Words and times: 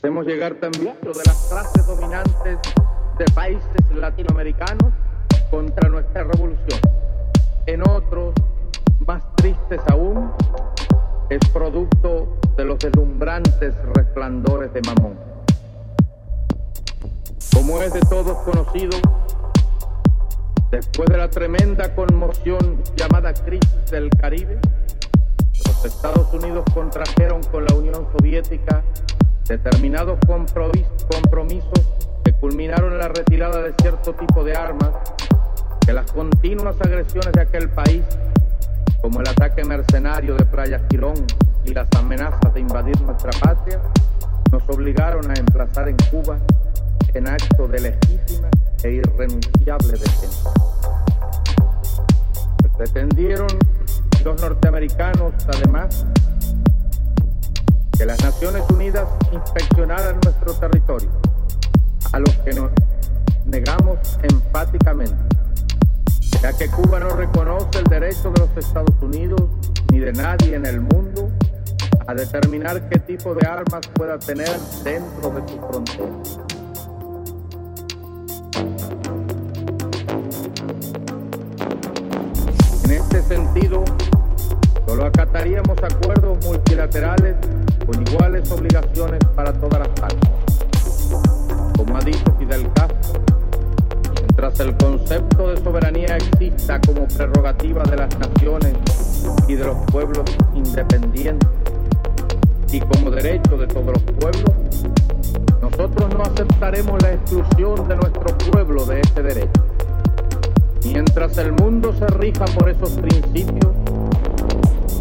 Hacemos 0.00 0.24
llegar 0.24 0.54
también 0.54 0.96
lo 1.02 1.12
de 1.12 1.22
las 1.26 1.46
clases 1.50 1.86
dominantes 1.86 2.58
de 3.18 3.24
países 3.34 3.90
latinoamericanos 3.94 4.94
contra 5.50 5.90
nuestra 5.90 6.24
revolución. 6.24 6.80
En 7.66 7.86
otros, 7.86 8.32
más 9.06 9.22
tristes 9.36 9.78
aún, 9.90 10.32
es 11.28 11.46
producto 11.50 12.38
de 12.56 12.64
los 12.64 12.78
deslumbrantes 12.78 13.74
resplandores 13.94 14.72
de 14.72 14.80
Mamón. 14.80 15.18
Como 17.52 17.82
es 17.82 17.92
de 17.92 18.00
todos 18.00 18.38
conocido, 18.38 18.98
después 20.70 21.10
de 21.10 21.18
la 21.18 21.28
tremenda 21.28 21.94
conmoción 21.94 22.82
llamada 22.96 23.34
crisis 23.34 23.90
del 23.90 24.08
Caribe, 24.08 24.60
los 25.66 25.84
Estados 25.84 26.32
Unidos 26.32 26.64
contrajeron 26.72 27.42
con 27.52 27.66
la 27.66 27.74
Unión 27.74 28.08
Soviética 28.16 28.82
determinados 29.50 30.16
compromisos 30.28 31.88
que 32.22 32.32
culminaron 32.34 32.92
en 32.92 32.98
la 32.98 33.08
retirada 33.08 33.60
de 33.62 33.74
cierto 33.82 34.14
tipo 34.14 34.44
de 34.44 34.54
armas, 34.54 34.90
que 35.84 35.92
las 35.92 36.12
continuas 36.12 36.76
agresiones 36.80 37.32
de 37.32 37.40
aquel 37.40 37.68
país, 37.68 38.04
como 39.02 39.20
el 39.20 39.28
ataque 39.28 39.64
mercenario 39.64 40.36
de 40.36 40.44
Playa 40.44 40.80
Girón 40.88 41.14
y 41.64 41.74
las 41.74 41.88
amenazas 41.96 42.54
de 42.54 42.60
invadir 42.60 43.00
nuestra 43.00 43.32
patria, 43.40 43.80
nos 44.52 44.62
obligaron 44.68 45.28
a 45.28 45.34
emplazar 45.34 45.88
en 45.88 45.96
Cuba 46.12 46.38
en 47.12 47.26
acto 47.26 47.66
de 47.66 47.80
legítima 47.80 48.48
e 48.84 48.92
irrenunciable 48.92 49.92
defensa. 49.98 50.50
Pretendieron 52.76 53.48
los 54.24 54.40
norteamericanos, 54.40 55.32
además, 55.48 56.06
que 58.00 58.06
las 58.06 58.22
Naciones 58.22 58.62
Unidas 58.70 59.06
inspeccionaran 59.30 60.18
nuestro 60.24 60.54
territorio, 60.54 61.10
a 62.12 62.18
los 62.18 62.30
que 62.38 62.54
nos 62.54 62.70
negamos 63.44 64.18
enfáticamente, 64.22 65.36
ya 66.40 66.50
que 66.54 66.68
Cuba 66.68 66.98
no 66.98 67.10
reconoce 67.10 67.78
el 67.78 67.84
derecho 67.84 68.30
de 68.30 68.40
los 68.40 68.56
Estados 68.56 68.94
Unidos 69.02 69.42
ni 69.92 69.98
de 69.98 70.14
nadie 70.14 70.54
en 70.54 70.64
el 70.64 70.80
mundo 70.80 71.30
a 72.06 72.14
determinar 72.14 72.88
qué 72.88 73.00
tipo 73.00 73.34
de 73.34 73.46
armas 73.46 73.86
pueda 73.92 74.18
tener 74.18 74.58
dentro 74.82 75.32
de 75.32 75.46
su 75.46 75.58
frontera. 75.58 76.06
En 82.84 82.92
este 82.92 83.22
sentido, 83.24 83.84
solo 84.86 85.04
acataríamos 85.04 85.76
acuerdos 85.82 86.42
multilaterales 86.46 87.36
con 87.86 88.06
iguales 88.06 88.50
obligaciones 88.50 89.20
para 89.34 89.52
todas 89.52 89.80
las 89.80 89.88
partes. 90.00 90.30
Como 91.76 91.96
ha 91.96 92.00
dicho 92.00 92.24
Fidel 92.38 92.70
Castro, 92.74 93.22
mientras 94.14 94.60
el 94.60 94.76
concepto 94.76 95.48
de 95.48 95.56
soberanía 95.62 96.16
exista 96.16 96.80
como 96.80 97.06
prerrogativa 97.08 97.82
de 97.84 97.96
las 97.96 98.18
naciones 98.18 98.74
y 99.48 99.54
de 99.54 99.64
los 99.64 99.76
pueblos 99.90 100.24
independientes 100.54 101.48
y 102.72 102.80
como 102.80 103.10
derecho 103.10 103.56
de 103.56 103.66
todos 103.66 103.86
los 103.86 104.02
pueblos, 104.02 104.84
nosotros 105.60 106.14
no 106.14 106.22
aceptaremos 106.22 107.02
la 107.02 107.14
exclusión 107.14 107.88
de 107.88 107.96
nuestro 107.96 108.38
pueblo 108.50 108.84
de 108.86 109.00
ese 109.00 109.22
derecho. 109.22 109.64
Mientras 110.84 111.36
el 111.38 111.52
mundo 111.52 111.92
se 111.98 112.06
rija 112.06 112.44
por 112.46 112.70
esos 112.70 112.90
principios, 112.92 113.72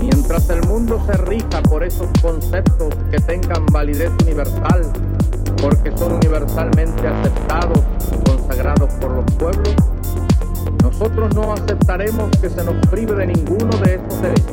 Mientras 0.00 0.48
el 0.50 0.62
mundo 0.66 1.02
se 1.06 1.12
rija 1.18 1.62
por 1.62 1.82
esos 1.82 2.08
conceptos 2.22 2.94
que 3.10 3.18
tengan 3.18 3.66
validez 3.66 4.10
universal, 4.22 4.82
porque 5.60 5.96
son 5.96 6.12
universalmente 6.12 7.06
aceptados 7.06 7.80
y 8.12 8.30
consagrados 8.30 8.92
por 8.94 9.10
los 9.10 9.24
pueblos, 9.32 9.74
nosotros 10.82 11.34
no 11.34 11.52
aceptaremos 11.52 12.30
que 12.40 12.48
se 12.48 12.64
nos 12.64 12.74
prive 12.88 13.14
de 13.14 13.26
ninguno 13.26 13.76
de 13.78 13.94
esos 13.94 14.22
derechos. 14.22 14.52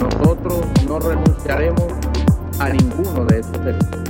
Nosotros 0.00 0.60
no 0.86 0.98
renunciaremos 0.98 1.92
a 2.58 2.68
ninguno 2.68 3.24
de 3.26 3.40
esos 3.40 3.64
derechos. 3.64 4.03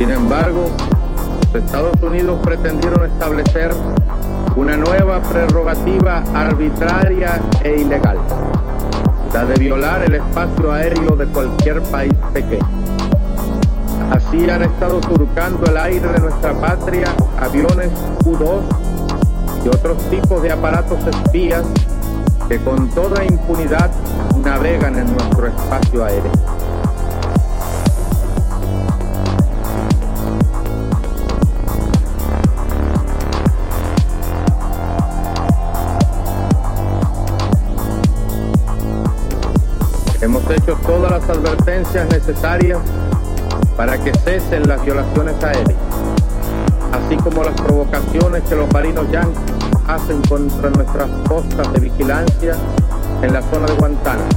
Sin 0.00 0.10
embargo, 0.12 0.70
los 1.52 1.62
Estados 1.62 1.94
Unidos 2.00 2.40
pretendieron 2.42 3.04
establecer 3.04 3.70
una 4.56 4.74
nueva 4.74 5.20
prerrogativa 5.20 6.24
arbitraria 6.32 7.38
e 7.62 7.82
ilegal, 7.82 8.16
la 9.34 9.44
de 9.44 9.54
violar 9.56 10.02
el 10.04 10.14
espacio 10.14 10.72
aéreo 10.72 11.16
de 11.16 11.26
cualquier 11.26 11.82
país 11.82 12.14
pequeño. 12.32 12.66
Así 14.10 14.48
han 14.48 14.62
estado 14.62 15.02
surcando 15.02 15.66
el 15.66 15.76
aire 15.76 16.08
de 16.08 16.18
nuestra 16.18 16.54
patria 16.54 17.14
aviones 17.38 17.90
U-2 18.24 18.62
y 19.66 19.68
otros 19.68 19.98
tipos 20.08 20.42
de 20.42 20.50
aparatos 20.50 20.98
espías 21.08 21.66
que 22.48 22.58
con 22.60 22.88
toda 22.88 23.22
impunidad 23.22 23.90
navegan 24.42 24.98
en 24.98 25.12
nuestro 25.12 25.48
espacio 25.48 26.06
aéreo. 26.06 26.49
Hecho 40.56 40.76
todas 40.86 41.10
las 41.10 41.28
advertencias 41.28 42.08
necesarias 42.08 42.78
para 43.76 43.98
que 43.98 44.12
cesen 44.12 44.66
las 44.68 44.84
violaciones 44.84 45.42
aéreas, 45.42 45.78
así 46.92 47.16
como 47.16 47.44
las 47.44 47.54
provocaciones 47.60 48.42
que 48.48 48.56
los 48.56 48.72
marinos 48.72 49.10
yanquis 49.10 49.38
hacen 49.86 50.20
contra 50.22 50.70
nuestras 50.70 51.08
costas 51.28 51.72
de 51.72 51.80
vigilancia 51.80 52.56
en 53.22 53.32
la 53.32 53.42
zona 53.42 53.66
de 53.66 53.74
Guantánamo. 53.74 54.28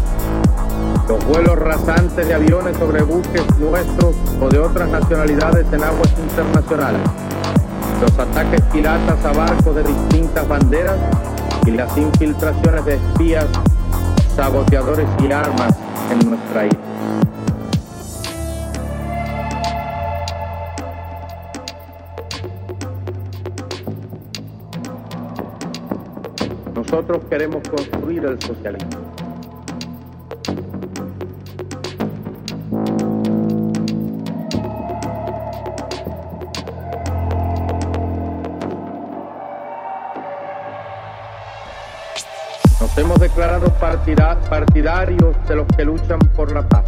Los 1.07 1.25
vuelos 1.25 1.57
rasantes 1.59 2.27
de 2.27 2.33
aviones 2.33 2.77
sobre 2.77 3.01
buques 3.01 3.43
nuestros 3.59 4.15
o 4.41 4.49
de 4.49 4.59
otras 4.59 4.89
nacionalidades 4.89 5.65
en 5.71 5.83
aguas 5.83 6.09
internacionales. 6.17 7.01
Los 8.01 8.17
ataques 8.17 8.61
piratas 8.71 9.23
a 9.25 9.33
barcos 9.33 9.75
de 9.75 9.83
distintas 9.83 10.47
banderas 10.47 10.97
y 11.65 11.71
las 11.71 11.97
infiltraciones 11.97 12.85
de 12.85 12.95
espías 12.95 13.45
saboteadores 14.35 15.07
y 15.19 15.31
armas 15.31 15.82
en 16.11 16.29
nuestra 16.29 16.65
isla. 16.65 16.79
Nosotros 26.75 27.23
queremos 27.29 27.67
construir 27.69 28.25
el 28.25 28.41
socialismo. 28.41 29.02
Nos 42.93 43.05
hemos 43.05 43.19
declarado 43.19 43.73
partidarios 43.79 45.35
de 45.47 45.55
los 45.55 45.65
que 45.75 45.83
luchan 45.83 46.19
por 46.35 46.51
la 46.51 46.61
paz. 46.61 46.85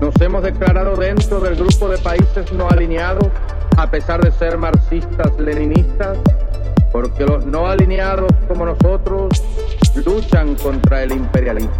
Nos 0.00 0.12
hemos 0.20 0.42
declarado 0.42 0.96
dentro 0.96 1.38
del 1.38 1.54
grupo 1.54 1.88
de 1.88 1.98
países 1.98 2.52
no 2.52 2.68
alineados, 2.68 3.28
a 3.76 3.88
pesar 3.88 4.20
de 4.24 4.32
ser 4.32 4.58
marxistas-leninistas, 4.58 6.18
porque 6.90 7.24
los 7.24 7.46
no 7.46 7.68
alineados 7.68 8.32
como 8.48 8.66
nosotros 8.66 9.40
luchan 10.04 10.56
contra 10.56 11.04
el 11.04 11.12
imperialismo. 11.12 11.70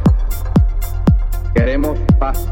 Queremos 1.57 1.99
paz. 2.21 2.47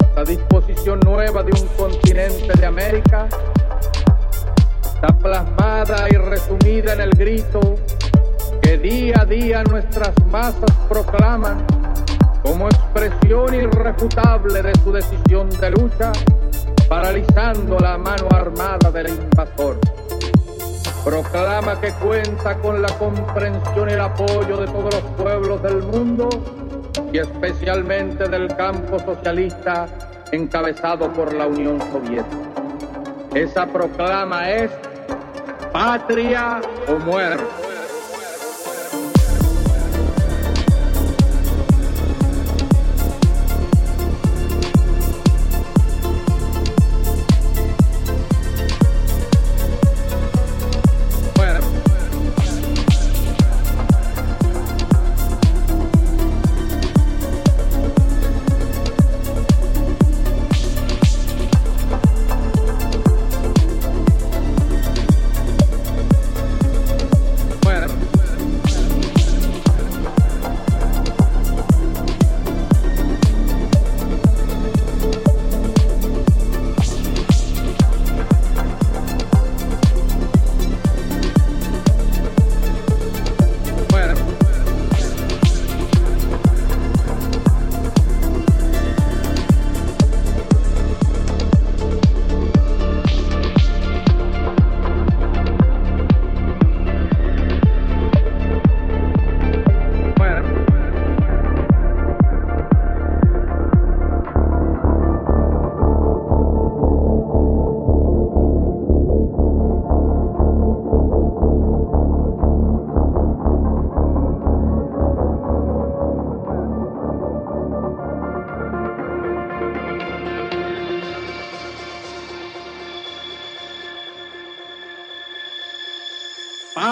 Esta 0.00 0.24
disposición 0.24 0.98
nueva 1.04 1.44
de 1.44 1.52
un 1.52 1.68
continente 1.76 2.58
de 2.58 2.66
América 2.66 3.28
está 4.82 5.16
plasmada 5.16 6.08
y 6.10 6.16
resumida 6.16 6.94
en 6.94 7.02
el 7.02 7.10
grito 7.10 7.76
día 8.82 9.14
a 9.20 9.24
día 9.24 9.62
nuestras 9.62 10.12
masas 10.26 10.70
proclaman 10.88 11.64
como 12.42 12.66
expresión 12.66 13.54
irrefutable 13.54 14.60
de 14.60 14.72
su 14.82 14.92
decisión 14.92 15.48
de 15.60 15.70
lucha, 15.70 16.10
paralizando 16.88 17.78
la 17.78 17.96
mano 17.96 18.26
armada 18.32 18.90
del 18.90 19.10
invasor. 19.10 19.78
Proclama 21.04 21.80
que 21.80 21.92
cuenta 21.92 22.58
con 22.58 22.82
la 22.82 22.88
comprensión 22.98 23.88
y 23.88 23.92
el 23.92 24.00
apoyo 24.00 24.56
de 24.56 24.66
todos 24.66 24.94
los 24.94 25.02
pueblos 25.16 25.62
del 25.62 25.82
mundo 25.84 26.28
y 27.12 27.18
especialmente 27.18 28.28
del 28.28 28.48
campo 28.56 28.98
socialista 28.98 29.86
encabezado 30.32 31.12
por 31.12 31.32
la 31.32 31.46
Unión 31.46 31.80
Soviética. 31.92 32.36
Esa 33.34 33.66
proclama 33.66 34.50
es 34.50 34.70
patria 35.72 36.60
o 36.88 36.98
muerte. 36.98 37.71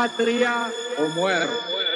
Patria 0.01 0.73
o 0.97 1.09
muerte. 1.11 1.90